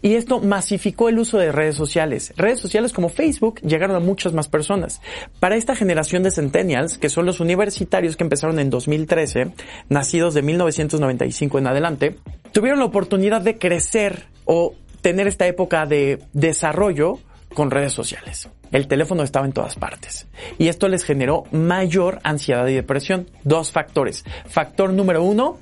y 0.00 0.14
esto 0.14 0.40
masificó 0.40 1.08
el 1.08 1.18
uso 1.18 1.38
de 1.38 1.50
redes 1.50 1.74
sociales. 1.74 2.32
Redes 2.36 2.60
sociales 2.60 2.92
como 2.92 3.08
Facebook 3.08 3.60
llegaron 3.62 3.96
a 3.96 4.00
muchas 4.00 4.32
más 4.32 4.48
personas. 4.48 5.02
Para 5.40 5.56
esta 5.56 5.74
generación 5.74 6.22
de 6.22 6.30
centennials, 6.30 6.98
que 6.98 7.08
son 7.08 7.26
los 7.26 7.40
universitarios 7.40 8.16
que 8.16 8.24
empezaron 8.24 8.60
en 8.60 8.70
2013, 8.70 9.50
nacidos 9.88 10.34
de 10.34 10.42
1995 10.42 11.58
en 11.58 11.66
adelante, 11.66 12.16
tuvieron 12.52 12.78
la 12.78 12.86
oportunidad 12.86 13.42
de 13.42 13.58
crecer 13.58 14.26
o 14.44 14.74
tener 15.04 15.26
esta 15.26 15.46
época 15.46 15.84
de 15.84 16.18
desarrollo 16.32 17.18
con 17.52 17.70
redes 17.70 17.92
sociales. 17.92 18.48
El 18.72 18.88
teléfono 18.88 19.22
estaba 19.22 19.44
en 19.44 19.52
todas 19.52 19.76
partes. 19.76 20.26
Y 20.56 20.68
esto 20.68 20.88
les 20.88 21.04
generó 21.04 21.44
mayor 21.52 22.20
ansiedad 22.24 22.66
y 22.68 22.74
depresión. 22.74 23.28
Dos 23.44 23.70
factores. 23.70 24.24
Factor 24.46 24.94
número 24.94 25.22
uno, 25.22 25.58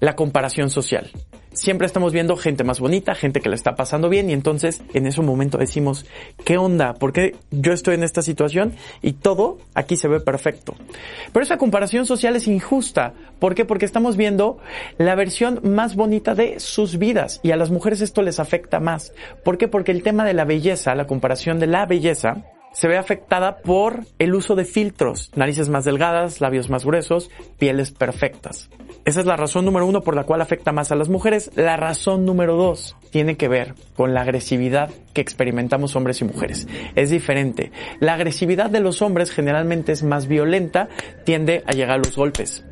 la 0.00 0.14
comparación 0.14 0.68
social 0.68 1.10
siempre 1.52 1.86
estamos 1.86 2.12
viendo 2.12 2.36
gente 2.36 2.64
más 2.64 2.80
bonita, 2.80 3.14
gente 3.14 3.40
que 3.40 3.48
le 3.48 3.54
está 3.54 3.74
pasando 3.74 4.08
bien 4.08 4.30
y 4.30 4.32
entonces 4.32 4.82
en 4.94 5.06
ese 5.06 5.20
momento 5.22 5.58
decimos, 5.58 6.06
¿qué 6.44 6.58
onda? 6.58 6.94
¿Por 6.94 7.12
qué 7.12 7.36
yo 7.50 7.72
estoy 7.72 7.94
en 7.94 8.02
esta 8.02 8.22
situación 8.22 8.74
y 9.02 9.12
todo 9.14 9.58
aquí 9.74 9.96
se 9.96 10.08
ve 10.08 10.20
perfecto? 10.20 10.74
Pero 11.32 11.44
esa 11.44 11.58
comparación 11.58 12.06
social 12.06 12.36
es 12.36 12.46
injusta. 12.46 13.14
¿Por 13.38 13.54
qué? 13.54 13.64
Porque 13.64 13.86
estamos 13.86 14.16
viendo 14.16 14.58
la 14.98 15.14
versión 15.14 15.60
más 15.62 15.96
bonita 15.96 16.34
de 16.34 16.60
sus 16.60 16.98
vidas 16.98 17.40
y 17.42 17.50
a 17.50 17.56
las 17.56 17.70
mujeres 17.70 18.00
esto 18.00 18.22
les 18.22 18.40
afecta 18.40 18.80
más. 18.80 19.12
¿Por 19.44 19.58
qué? 19.58 19.68
Porque 19.68 19.92
el 19.92 20.02
tema 20.02 20.24
de 20.24 20.34
la 20.34 20.44
belleza, 20.44 20.94
la 20.94 21.06
comparación 21.06 21.58
de 21.58 21.66
la 21.66 21.86
belleza, 21.86 22.44
se 22.72 22.88
ve 22.88 22.96
afectada 22.96 23.58
por 23.58 24.04
el 24.18 24.34
uso 24.34 24.54
de 24.54 24.64
filtros, 24.64 25.30
narices 25.34 25.68
más 25.68 25.84
delgadas, 25.84 26.40
labios 26.40 26.70
más 26.70 26.84
gruesos, 26.84 27.30
pieles 27.58 27.90
perfectas. 27.90 28.70
Esa 29.04 29.20
es 29.20 29.26
la 29.26 29.36
razón 29.36 29.64
número 29.64 29.86
uno 29.86 30.02
por 30.02 30.14
la 30.14 30.24
cual 30.24 30.40
afecta 30.40 30.72
más 30.72 30.92
a 30.92 30.96
las 30.96 31.08
mujeres. 31.08 31.50
La 31.56 31.76
razón 31.76 32.24
número 32.24 32.56
dos 32.56 32.96
tiene 33.10 33.36
que 33.36 33.48
ver 33.48 33.74
con 33.96 34.14
la 34.14 34.22
agresividad 34.22 34.90
que 35.12 35.20
experimentamos 35.20 35.96
hombres 35.96 36.20
y 36.20 36.24
mujeres. 36.24 36.68
Es 36.94 37.10
diferente. 37.10 37.72
La 38.00 38.14
agresividad 38.14 38.70
de 38.70 38.80
los 38.80 39.02
hombres 39.02 39.32
generalmente 39.32 39.92
es 39.92 40.02
más 40.02 40.28
violenta, 40.28 40.88
tiende 41.24 41.62
a 41.66 41.72
llegar 41.72 41.96
a 41.96 41.98
los 41.98 42.16
golpes. 42.16 42.64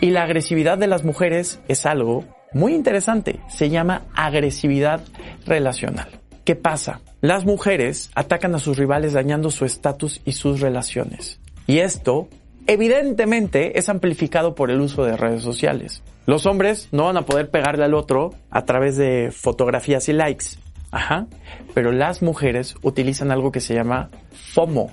Y 0.00 0.10
la 0.10 0.22
agresividad 0.22 0.78
de 0.78 0.86
las 0.86 1.04
mujeres 1.04 1.60
es 1.68 1.84
algo 1.84 2.24
muy 2.52 2.74
interesante. 2.74 3.40
Se 3.48 3.68
llama 3.68 4.02
agresividad 4.14 5.02
relacional. 5.46 6.20
¿Qué 6.44 6.54
pasa? 6.54 7.00
Las 7.22 7.44
mujeres 7.44 8.10
atacan 8.16 8.52
a 8.56 8.58
sus 8.58 8.76
rivales 8.76 9.12
dañando 9.12 9.50
su 9.50 9.64
estatus 9.64 10.20
y 10.24 10.32
sus 10.32 10.60
relaciones. 10.60 11.38
Y 11.68 11.78
esto, 11.78 12.28
evidentemente, 12.66 13.78
es 13.78 13.88
amplificado 13.88 14.56
por 14.56 14.72
el 14.72 14.80
uso 14.80 15.04
de 15.04 15.16
redes 15.16 15.40
sociales. 15.40 16.02
Los 16.26 16.46
hombres 16.46 16.88
no 16.90 17.04
van 17.04 17.16
a 17.16 17.22
poder 17.22 17.48
pegarle 17.48 17.84
al 17.84 17.94
otro 17.94 18.34
a 18.50 18.64
través 18.64 18.96
de 18.96 19.30
fotografías 19.30 20.08
y 20.08 20.14
likes. 20.14 20.46
Ajá. 20.90 21.28
Pero 21.74 21.92
las 21.92 22.22
mujeres 22.22 22.74
utilizan 22.82 23.30
algo 23.30 23.52
que 23.52 23.60
se 23.60 23.74
llama 23.74 24.10
FOMO. 24.32 24.90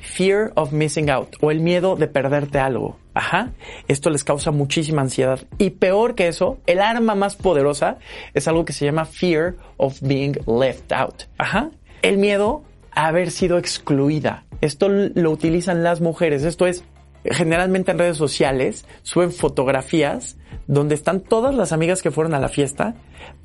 Fear 0.00 0.50
of 0.56 0.72
missing 0.72 1.10
out 1.10 1.36
o 1.40 1.52
el 1.52 1.60
miedo 1.60 1.94
de 1.94 2.08
perderte 2.08 2.58
algo. 2.58 2.98
Ajá. 3.14 3.52
Esto 3.88 4.10
les 4.10 4.24
causa 4.24 4.50
muchísima 4.50 5.02
ansiedad. 5.02 5.40
Y 5.58 5.70
peor 5.70 6.14
que 6.14 6.28
eso, 6.28 6.58
el 6.66 6.80
arma 6.80 7.14
más 7.14 7.36
poderosa 7.36 7.98
es 8.34 8.48
algo 8.48 8.64
que 8.64 8.72
se 8.72 8.84
llama 8.84 9.04
fear 9.04 9.56
of 9.76 10.00
being 10.00 10.36
left 10.46 10.92
out. 10.92 11.24
Ajá. 11.38 11.70
El 12.02 12.18
miedo 12.18 12.62
a 12.92 13.06
haber 13.06 13.30
sido 13.30 13.58
excluida. 13.58 14.44
Esto 14.60 14.88
lo 14.88 15.30
utilizan 15.30 15.82
las 15.82 16.00
mujeres. 16.00 16.44
Esto 16.44 16.66
es, 16.66 16.84
generalmente 17.24 17.90
en 17.90 17.98
redes 17.98 18.16
sociales 18.16 18.86
suben 19.02 19.32
fotografías 19.32 20.36
donde 20.66 20.94
están 20.94 21.20
todas 21.20 21.54
las 21.54 21.72
amigas 21.72 22.02
que 22.02 22.10
fueron 22.10 22.34
a 22.34 22.40
la 22.40 22.48
fiesta 22.48 22.94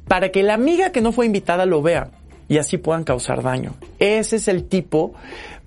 para 0.07 0.29
que 0.29 0.43
la 0.43 0.53
amiga 0.53 0.91
que 0.91 1.01
no 1.01 1.11
fue 1.11 1.25
invitada 1.25 1.65
lo 1.65 1.81
vea 1.81 2.11
y 2.47 2.57
así 2.57 2.77
puedan 2.77 3.03
causar 3.03 3.41
daño. 3.41 3.73
Ese 3.99 4.35
es 4.35 4.47
el 4.47 4.65
tipo 4.65 5.13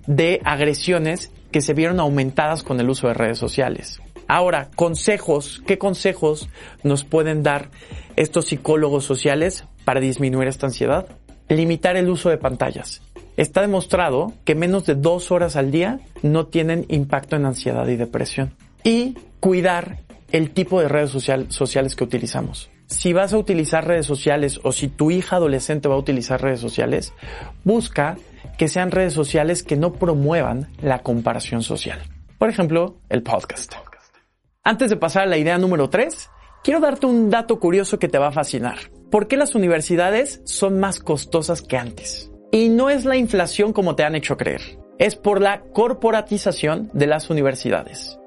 de 0.07 0.41
agresiones 0.43 1.31
que 1.51 1.61
se 1.61 1.73
vieron 1.73 1.99
aumentadas 1.99 2.63
con 2.63 2.79
el 2.79 2.89
uso 2.89 3.07
de 3.07 3.13
redes 3.13 3.37
sociales. 3.37 3.99
Ahora, 4.27 4.69
consejos, 4.75 5.61
¿qué 5.65 5.77
consejos 5.77 6.49
nos 6.83 7.03
pueden 7.03 7.41
dar 7.41 7.69
estos 8.15 8.45
psicólogos 8.45 9.03
sociales 9.03 9.65
para 9.85 9.99
disminuir 9.99 10.47
esta 10.47 10.67
ansiedad? 10.67 11.07
Limitar 11.47 11.97
el 11.97 12.09
uso 12.09 12.29
de 12.29 12.37
pantallas. 12.37 13.01
Está 13.37 13.61
demostrado 13.61 14.33
que 14.45 14.53
menos 14.53 14.85
de 14.85 14.95
dos 14.95 15.31
horas 15.31 15.55
al 15.55 15.71
día 15.71 15.99
no 16.21 16.45
tienen 16.45 16.85
impacto 16.89 17.37
en 17.37 17.45
ansiedad 17.45 17.87
y 17.87 17.95
depresión. 17.95 18.53
Y 18.83 19.17
cuidar 19.39 19.99
el 20.31 20.51
tipo 20.51 20.79
de 20.79 20.89
redes 20.89 21.09
sociales 21.09 21.95
que 21.95 22.03
utilizamos. 22.03 22.69
Si 22.89 23.13
vas 23.13 23.33
a 23.33 23.37
utilizar 23.37 23.85
redes 23.85 24.07
sociales 24.07 24.59
o 24.63 24.71
si 24.71 24.87
tu 24.87 25.11
hija 25.11 25.35
adolescente 25.35 25.87
va 25.87 25.93
a 25.93 25.99
utilizar 25.99 26.41
redes 26.41 26.59
sociales, 26.59 27.13
busca 27.63 28.17
que 28.57 28.67
sean 28.67 28.89
redes 28.89 29.13
sociales 29.13 29.61
que 29.61 29.77
no 29.77 29.93
promuevan 29.93 30.71
la 30.81 31.03
comparación 31.03 31.61
social. 31.61 32.01
Por 32.39 32.49
ejemplo, 32.49 32.97
el 33.09 33.21
podcast. 33.21 33.75
Antes 34.63 34.89
de 34.89 34.97
pasar 34.97 35.23
a 35.23 35.27
la 35.27 35.37
idea 35.37 35.59
número 35.59 35.91
3, 35.91 36.31
quiero 36.63 36.79
darte 36.79 37.05
un 37.05 37.29
dato 37.29 37.59
curioso 37.59 37.99
que 37.99 38.07
te 38.07 38.17
va 38.17 38.29
a 38.29 38.31
fascinar. 38.31 38.79
¿Por 39.11 39.27
qué 39.27 39.37
las 39.37 39.53
universidades 39.53 40.41
son 40.45 40.79
más 40.79 40.99
costosas 40.99 41.61
que 41.61 41.77
antes? 41.77 42.31
Y 42.51 42.69
no 42.69 42.89
es 42.89 43.05
la 43.05 43.17
inflación 43.17 43.71
como 43.71 43.95
te 43.95 44.03
han 44.03 44.15
hecho 44.15 44.35
creer, 44.35 44.61
es 44.97 45.15
por 45.15 45.41
la 45.41 45.61
corporatización 45.73 46.89
de 46.93 47.05
las 47.05 47.29
universidades. 47.29 48.17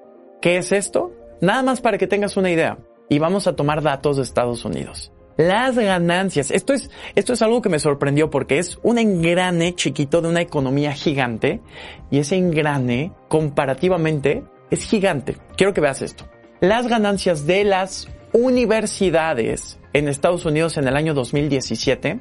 ¿Qué 0.41 0.57
es 0.57 0.71
esto? 0.71 1.13
Nada 1.41 1.65
más 1.65 1.81
para 1.81 1.99
que 1.99 2.07
tengas 2.07 2.37
una 2.37 2.53
idea. 2.53 2.79
Y 3.13 3.19
vamos 3.19 3.47
a 3.47 3.55
tomar 3.55 3.83
datos 3.83 4.17
de 4.17 4.23
Estados 4.23 4.65
Unidos 4.65 5.13
las 5.37 5.77
ganancias. 5.77 6.51
Esto 6.51 6.73
es, 6.73 6.91
esto 7.15 7.33
es 7.33 7.43
algo 7.43 7.63
que 7.63 7.69
me 7.69 7.79
sorprendió 7.79 8.31
porque 8.31 8.59
es 8.59 8.79
un 8.83 8.99
engrane 8.99 9.75
chiquito 9.75 10.21
de 10.21 10.29
una 10.29 10.41
economía 10.41 10.93
gigante 10.93 11.61
y 12.11 12.19
ese 12.19 12.37
engrane 12.37 13.13
comparativamente 13.29 14.45
es 14.71 14.85
gigante. 14.85 15.37
Quiero 15.57 15.75
que 15.75 15.81
veas 15.81 16.03
esto. 16.03 16.25
Las 16.61 16.87
ganancias 16.87 17.47
de 17.47 17.65
las 17.65 18.09
universidades 18.33 19.79
en 19.93 20.09
Estados 20.09 20.45
Unidos 20.45 20.77
en 20.77 20.89
el 20.89 20.97
año 20.97 21.13
2017 21.15 22.21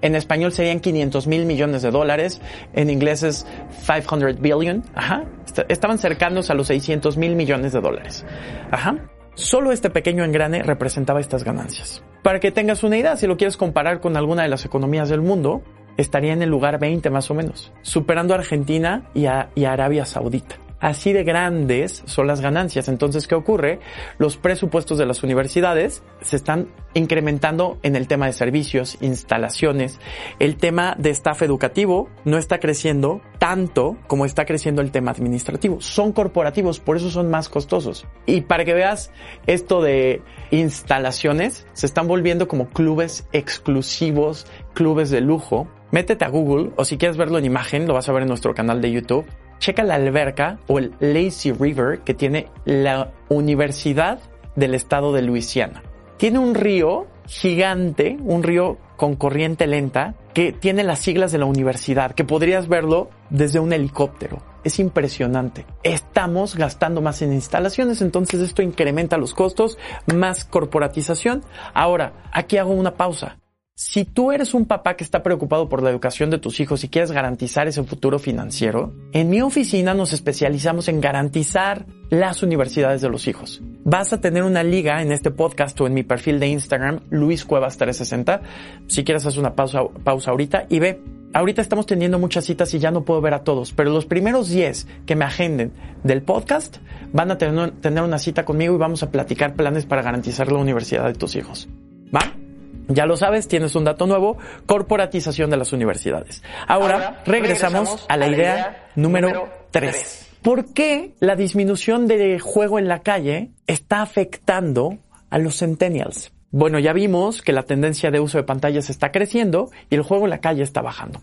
en 0.00 0.16
español 0.16 0.52
serían 0.52 0.80
500 0.80 1.28
mil 1.28 1.46
millones 1.46 1.82
de 1.82 1.92
dólares, 1.92 2.40
en 2.72 2.90
inglés 2.90 3.22
es 3.22 3.46
500 3.86 4.40
billion, 4.40 4.82
ajá, 4.96 5.24
estaban 5.68 5.98
cercanos 5.98 6.50
a 6.50 6.54
los 6.54 6.66
600 6.66 7.16
mil 7.16 7.36
millones 7.36 7.72
de 7.72 7.80
dólares, 7.80 8.24
ajá. 8.72 9.11
Solo 9.34 9.72
este 9.72 9.90
pequeño 9.90 10.24
engrane 10.24 10.62
representaba 10.62 11.20
estas 11.20 11.44
ganancias. 11.44 12.02
Para 12.22 12.38
que 12.38 12.52
tengas 12.52 12.82
una 12.82 12.98
idea, 12.98 13.16
si 13.16 13.26
lo 13.26 13.36
quieres 13.36 13.56
comparar 13.56 14.00
con 14.00 14.16
alguna 14.16 14.42
de 14.42 14.48
las 14.48 14.64
economías 14.64 15.08
del 15.08 15.22
mundo, 15.22 15.62
estaría 15.96 16.32
en 16.32 16.42
el 16.42 16.50
lugar 16.50 16.78
20 16.78 17.08
más 17.10 17.30
o 17.30 17.34
menos, 17.34 17.72
superando 17.82 18.34
a 18.34 18.38
Argentina 18.38 19.04
y 19.14 19.22
y 19.54 19.64
a 19.64 19.72
Arabia 19.72 20.04
Saudita. 20.04 20.56
Así 20.82 21.12
de 21.12 21.22
grandes 21.22 22.02
son 22.06 22.26
las 22.26 22.40
ganancias. 22.40 22.88
Entonces, 22.88 23.28
¿qué 23.28 23.36
ocurre? 23.36 23.78
Los 24.18 24.36
presupuestos 24.36 24.98
de 24.98 25.06
las 25.06 25.22
universidades 25.22 26.02
se 26.22 26.34
están 26.34 26.70
incrementando 26.92 27.78
en 27.84 27.94
el 27.94 28.08
tema 28.08 28.26
de 28.26 28.32
servicios, 28.32 28.98
instalaciones. 29.00 30.00
El 30.40 30.56
tema 30.56 30.96
de 30.98 31.10
staff 31.10 31.42
educativo 31.42 32.10
no 32.24 32.36
está 32.36 32.58
creciendo 32.58 33.20
tanto 33.38 33.96
como 34.08 34.26
está 34.26 34.44
creciendo 34.44 34.82
el 34.82 34.90
tema 34.90 35.12
administrativo. 35.12 35.80
Son 35.80 36.10
corporativos, 36.10 36.80
por 36.80 36.96
eso 36.96 37.12
son 37.12 37.30
más 37.30 37.48
costosos. 37.48 38.04
Y 38.26 38.40
para 38.40 38.64
que 38.64 38.74
veas 38.74 39.12
esto 39.46 39.82
de 39.82 40.20
instalaciones, 40.50 41.64
se 41.74 41.86
están 41.86 42.08
volviendo 42.08 42.48
como 42.48 42.68
clubes 42.70 43.28
exclusivos, 43.30 44.48
clubes 44.74 45.10
de 45.10 45.20
lujo. 45.20 45.68
Métete 45.92 46.24
a 46.24 46.28
Google 46.28 46.72
o 46.74 46.84
si 46.84 46.98
quieres 46.98 47.16
verlo 47.16 47.38
en 47.38 47.44
imagen, 47.44 47.86
lo 47.86 47.94
vas 47.94 48.08
a 48.08 48.12
ver 48.12 48.22
en 48.22 48.28
nuestro 48.28 48.52
canal 48.52 48.80
de 48.80 48.90
YouTube 48.90 49.26
checa 49.62 49.84
la 49.84 49.94
alberca 49.94 50.58
o 50.66 50.80
el 50.80 50.92
Lazy 50.98 51.52
River 51.52 52.00
que 52.00 52.14
tiene 52.14 52.48
la 52.64 53.12
Universidad 53.28 54.18
del 54.56 54.74
Estado 54.74 55.12
de 55.12 55.22
Luisiana. 55.22 55.84
Tiene 56.16 56.40
un 56.40 56.56
río 56.56 57.06
gigante, 57.26 58.18
un 58.20 58.42
río 58.42 58.78
con 58.96 59.14
corriente 59.14 59.68
lenta, 59.68 60.16
que 60.34 60.52
tiene 60.52 60.82
las 60.82 60.98
siglas 60.98 61.30
de 61.30 61.38
la 61.38 61.44
universidad, 61.44 62.12
que 62.12 62.24
podrías 62.24 62.66
verlo 62.68 63.10
desde 63.30 63.60
un 63.60 63.72
helicóptero. 63.72 64.42
Es 64.64 64.80
impresionante. 64.80 65.64
Estamos 65.84 66.56
gastando 66.56 67.00
más 67.00 67.22
en 67.22 67.32
instalaciones, 67.32 68.02
entonces 68.02 68.40
esto 68.40 68.62
incrementa 68.62 69.16
los 69.16 69.32
costos, 69.32 69.78
más 70.12 70.44
corporatización. 70.44 71.42
Ahora, 71.72 72.12
aquí 72.32 72.56
hago 72.56 72.72
una 72.72 72.94
pausa. 72.94 73.38
Si 73.84 74.04
tú 74.04 74.30
eres 74.30 74.54
un 74.54 74.66
papá 74.66 74.94
que 74.94 75.02
está 75.02 75.24
preocupado 75.24 75.68
por 75.68 75.82
la 75.82 75.90
educación 75.90 76.30
de 76.30 76.38
tus 76.38 76.60
hijos 76.60 76.84
y 76.84 76.88
quieres 76.88 77.10
garantizar 77.10 77.66
ese 77.66 77.82
futuro 77.82 78.20
financiero, 78.20 78.94
en 79.12 79.28
mi 79.28 79.42
oficina 79.42 79.92
nos 79.92 80.12
especializamos 80.12 80.86
en 80.86 81.00
garantizar 81.00 81.84
las 82.08 82.44
universidades 82.44 83.02
de 83.02 83.08
los 83.08 83.26
hijos. 83.26 83.60
Vas 83.82 84.12
a 84.12 84.20
tener 84.20 84.44
una 84.44 84.62
liga 84.62 85.02
en 85.02 85.10
este 85.10 85.32
podcast 85.32 85.78
o 85.80 85.88
en 85.88 85.94
mi 85.94 86.04
perfil 86.04 86.38
de 86.38 86.46
Instagram, 86.46 87.00
Luis 87.10 87.44
Cuevas 87.44 87.76
360. 87.76 88.42
Si 88.86 89.02
quieres 89.02 89.26
hacer 89.26 89.40
una 89.40 89.56
pausa, 89.56 89.80
pausa 90.04 90.30
ahorita 90.30 90.66
y 90.68 90.78
ve. 90.78 91.02
Ahorita 91.34 91.60
estamos 91.60 91.84
teniendo 91.84 92.20
muchas 92.20 92.44
citas 92.44 92.72
y 92.74 92.78
ya 92.78 92.92
no 92.92 93.04
puedo 93.04 93.20
ver 93.20 93.34
a 93.34 93.42
todos, 93.42 93.72
pero 93.72 93.90
los 93.90 94.06
primeros 94.06 94.48
10 94.48 94.86
que 95.06 95.16
me 95.16 95.24
agenden 95.24 95.72
del 96.04 96.22
podcast 96.22 96.76
van 97.12 97.32
a 97.32 97.36
tener, 97.36 97.72
tener 97.80 98.04
una 98.04 98.20
cita 98.20 98.44
conmigo 98.44 98.76
y 98.76 98.78
vamos 98.78 99.02
a 99.02 99.10
platicar 99.10 99.56
planes 99.56 99.86
para 99.86 100.02
garantizar 100.02 100.52
la 100.52 100.58
universidad 100.58 101.04
de 101.06 101.14
tus 101.14 101.34
hijos. 101.34 101.68
¿Va? 102.14 102.41
Ya 102.88 103.06
lo 103.06 103.16
sabes, 103.16 103.48
tienes 103.48 103.74
un 103.74 103.84
dato 103.84 104.06
nuevo, 104.06 104.38
corporatización 104.66 105.50
de 105.50 105.56
las 105.56 105.72
universidades. 105.72 106.42
Ahora, 106.66 107.22
regresamos, 107.26 108.04
a 108.08 108.16
la 108.16 108.28
idea, 108.28 108.88
número 108.96 109.48
3. 109.70 110.28
¿Por 110.42 110.72
qué 110.74 111.14
la 111.20 111.36
disminución 111.36 112.08
de 112.08 112.40
juego 112.40 112.78
en 112.78 112.88
la 112.88 113.00
calle 113.00 113.50
está 113.66 114.02
afectando 114.02 114.98
a 115.30 115.38
los 115.38 115.58
centennials? 115.58 116.32
Bueno, 116.50 116.78
ya 116.78 116.92
vimos 116.92 117.40
que 117.40 117.52
la 117.52 117.62
tendencia 117.62 118.10
de 118.10 118.20
uso 118.20 118.36
de 118.36 118.44
pantallas 118.44 118.90
está 118.90 119.10
creciendo 119.10 119.70
y 119.88 119.94
el 119.94 120.02
juego 120.02 120.24
en 120.24 120.30
la 120.30 120.40
calle 120.40 120.62
está 120.62 120.82
bajando. 120.82 121.22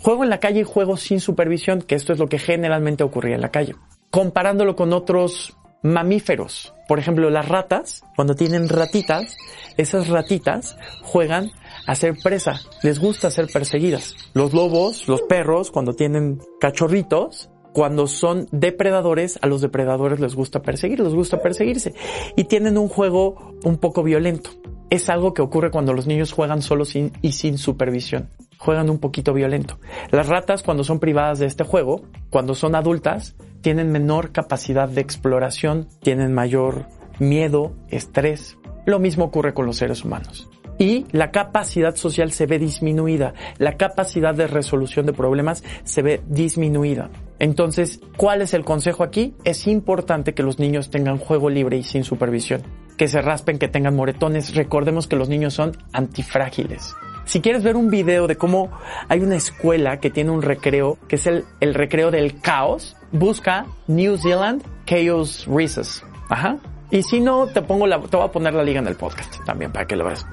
Juego 0.00 0.22
en 0.22 0.28
la 0.28 0.38
calle 0.38 0.60
y 0.60 0.64
juego 0.64 0.98
sin 0.98 1.20
supervisión, 1.20 1.80
que 1.80 1.94
esto 1.94 2.12
es 2.12 2.18
lo 2.18 2.26
que 2.26 2.38
generalmente 2.38 3.02
ocurría 3.02 3.36
en 3.36 3.40
la 3.40 3.50
calle. 3.50 3.74
Comparándolo 4.10 4.76
con 4.76 4.92
otros 4.92 5.56
mamíferos. 5.82 6.74
Por 6.88 6.98
ejemplo, 6.98 7.30
las 7.30 7.48
ratas, 7.48 8.02
cuando 8.14 8.34
tienen 8.34 8.68
ratitas, 8.68 9.36
esas 9.76 10.08
ratitas 10.08 10.76
juegan 11.02 11.50
a 11.86 11.94
ser 11.94 12.16
presa, 12.22 12.60
les 12.82 12.98
gusta 12.98 13.30
ser 13.30 13.46
perseguidas. 13.52 14.14
Los 14.34 14.52
lobos, 14.52 15.08
los 15.08 15.22
perros, 15.22 15.70
cuando 15.70 15.94
tienen 15.94 16.40
cachorritos, 16.60 17.50
cuando 17.72 18.06
son 18.06 18.48
depredadores, 18.52 19.38
a 19.42 19.46
los 19.46 19.60
depredadores 19.60 20.18
les 20.18 20.34
gusta 20.34 20.62
perseguir, 20.62 21.00
les 21.00 21.12
gusta 21.12 21.42
perseguirse. 21.42 21.94
Y 22.34 22.44
tienen 22.44 22.78
un 22.78 22.88
juego 22.88 23.54
un 23.64 23.76
poco 23.76 24.02
violento. 24.02 24.48
Es 24.88 25.10
algo 25.10 25.34
que 25.34 25.42
ocurre 25.42 25.70
cuando 25.70 25.92
los 25.92 26.06
niños 26.06 26.32
juegan 26.32 26.62
solo 26.62 26.86
sin, 26.86 27.12
y 27.20 27.32
sin 27.32 27.58
supervisión. 27.58 28.30
Juegan 28.56 28.88
un 28.88 28.98
poquito 28.98 29.34
violento. 29.34 29.78
Las 30.10 30.26
ratas, 30.28 30.62
cuando 30.62 30.84
son 30.84 31.00
privadas 31.00 31.38
de 31.38 31.44
este 31.44 31.64
juego, 31.64 32.02
cuando 32.30 32.54
son 32.54 32.74
adultas, 32.74 33.36
tienen 33.66 33.90
menor 33.90 34.30
capacidad 34.30 34.88
de 34.88 35.00
exploración, 35.00 35.88
tienen 36.00 36.32
mayor 36.32 36.86
miedo, 37.18 37.74
estrés. 37.88 38.56
Lo 38.84 39.00
mismo 39.00 39.24
ocurre 39.24 39.54
con 39.54 39.66
los 39.66 39.78
seres 39.78 40.04
humanos. 40.04 40.48
Y 40.78 41.04
la 41.10 41.32
capacidad 41.32 41.96
social 41.96 42.30
se 42.30 42.46
ve 42.46 42.60
disminuida, 42.60 43.34
la 43.58 43.76
capacidad 43.76 44.36
de 44.36 44.46
resolución 44.46 45.04
de 45.04 45.14
problemas 45.14 45.64
se 45.82 46.02
ve 46.02 46.22
disminuida. 46.28 47.10
Entonces, 47.40 47.98
¿cuál 48.16 48.40
es 48.40 48.54
el 48.54 48.64
consejo 48.64 49.02
aquí? 49.02 49.34
Es 49.42 49.66
importante 49.66 50.32
que 50.32 50.44
los 50.44 50.60
niños 50.60 50.92
tengan 50.92 51.18
juego 51.18 51.50
libre 51.50 51.76
y 51.76 51.82
sin 51.82 52.04
supervisión. 52.04 52.62
Que 52.96 53.08
se 53.08 53.20
raspen, 53.20 53.58
que 53.58 53.66
tengan 53.66 53.96
moretones. 53.96 54.54
Recordemos 54.54 55.08
que 55.08 55.16
los 55.16 55.28
niños 55.28 55.54
son 55.54 55.72
antifrágiles. 55.92 56.94
Si 57.26 57.40
quieres 57.40 57.64
ver 57.64 57.76
un 57.76 57.90
video 57.90 58.28
de 58.28 58.36
cómo 58.36 58.70
hay 59.08 59.20
una 59.20 59.34
escuela 59.34 59.98
que 59.98 60.10
tiene 60.10 60.30
un 60.30 60.42
recreo, 60.42 60.96
que 61.08 61.16
es 61.16 61.26
el, 61.26 61.44
el 61.60 61.74
recreo 61.74 62.12
del 62.12 62.40
caos, 62.40 62.96
busca 63.10 63.66
New 63.88 64.16
Zealand 64.16 64.62
Chaos 64.86 65.44
Recess. 65.48 66.04
Ajá. 66.28 66.58
Y 66.92 67.02
si 67.02 67.18
no, 67.18 67.48
te 67.48 67.62
pongo 67.62 67.88
la, 67.88 68.00
te 68.00 68.16
voy 68.16 68.26
a 68.26 68.30
poner 68.30 68.54
la 68.54 68.62
liga 68.62 68.78
en 68.78 68.86
el 68.86 68.94
podcast 68.94 69.44
también 69.44 69.72
para 69.72 69.86
que 69.86 69.96
lo 69.96 70.04
veas. 70.04 70.24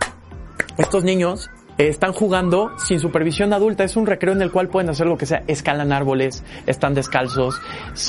Estos 0.77 1.03
niños 1.03 1.49
están 1.79 2.13
jugando 2.13 2.77
sin 2.77 2.99
supervisión 2.99 3.53
adulta. 3.53 3.83
Es 3.83 3.95
un 3.95 4.05
recreo 4.05 4.33
en 4.33 4.43
el 4.43 4.51
cual 4.51 4.67
pueden 4.67 4.91
hacer 4.91 5.07
lo 5.07 5.17
que 5.17 5.25
sea. 5.25 5.43
Escalan 5.47 5.91
árboles, 5.91 6.43
están 6.67 6.93
descalzos, 6.93 7.59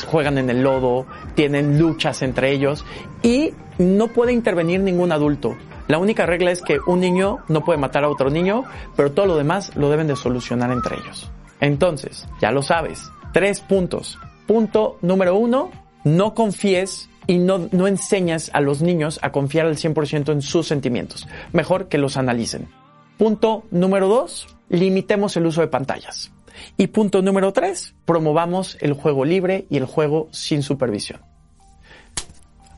juegan 0.06 0.36
en 0.36 0.50
el 0.50 0.62
lodo, 0.62 1.06
tienen 1.34 1.78
luchas 1.78 2.20
entre 2.20 2.52
ellos 2.52 2.84
y 3.22 3.54
no 3.78 4.08
puede 4.08 4.34
intervenir 4.34 4.80
ningún 4.80 5.10
adulto. 5.10 5.56
La 5.86 5.98
única 5.98 6.24
regla 6.24 6.50
es 6.50 6.62
que 6.62 6.78
un 6.86 7.00
niño 7.00 7.38
no 7.48 7.64
puede 7.64 7.78
matar 7.78 8.04
a 8.04 8.08
otro 8.08 8.30
niño, 8.30 8.64
pero 8.96 9.12
todo 9.12 9.26
lo 9.26 9.36
demás 9.36 9.74
lo 9.76 9.90
deben 9.90 10.06
de 10.06 10.16
solucionar 10.16 10.70
entre 10.70 10.96
ellos. 10.96 11.30
Entonces, 11.60 12.26
ya 12.40 12.50
lo 12.50 12.62
sabes. 12.62 13.10
Tres 13.32 13.60
puntos. 13.60 14.18
Punto 14.46 14.98
número 15.02 15.36
uno, 15.36 15.70
no 16.04 16.34
confíes 16.34 17.10
y 17.26 17.38
no, 17.38 17.68
no 17.70 17.86
enseñas 17.86 18.50
a 18.54 18.60
los 18.60 18.82
niños 18.82 19.18
a 19.22 19.32
confiar 19.32 19.66
al 19.66 19.76
100% 19.76 20.32
en 20.32 20.42
sus 20.42 20.66
sentimientos. 20.66 21.26
Mejor 21.52 21.88
que 21.88 21.98
los 21.98 22.16
analicen. 22.16 22.68
Punto 23.18 23.64
número 23.70 24.08
dos, 24.08 24.48
limitemos 24.68 25.36
el 25.36 25.46
uso 25.46 25.60
de 25.60 25.68
pantallas. 25.68 26.32
Y 26.76 26.88
punto 26.88 27.22
número 27.22 27.52
tres, 27.52 27.94
promovamos 28.04 28.76
el 28.80 28.92
juego 28.94 29.24
libre 29.24 29.66
y 29.70 29.76
el 29.76 29.86
juego 29.86 30.28
sin 30.30 30.62
supervisión. 30.62 31.20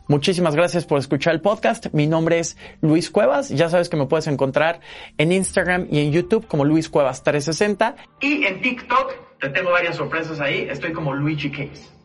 Muchísimas 0.08 0.54
gracias 0.54 0.86
por 0.86 0.98
escuchar 0.98 1.34
el 1.34 1.40
podcast. 1.40 1.86
Mi 1.92 2.06
nombre 2.06 2.38
es 2.38 2.56
Luis 2.80 3.10
Cuevas. 3.10 3.48
Ya 3.48 3.68
sabes 3.68 3.88
que 3.88 3.96
me 3.96 4.06
puedes 4.06 4.26
encontrar 4.28 4.80
en 5.18 5.32
Instagram 5.32 5.88
y 5.90 6.00
en 6.00 6.12
YouTube 6.12 6.46
como 6.46 6.64
Luis 6.64 6.88
Cuevas 6.88 7.24
360. 7.24 7.96
Y 8.20 8.44
en 8.44 8.60
TikTok 8.60 9.14
te 9.40 9.48
tengo 9.48 9.70
varias 9.70 9.96
sorpresas 9.96 10.40
ahí. 10.40 10.66
Estoy 10.70 10.92
como 10.92 11.12
Luigi 11.12 11.50
Case. 11.50 11.95